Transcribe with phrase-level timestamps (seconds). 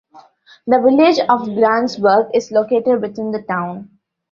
[0.65, 3.99] The village of Grantsburg is located within the town.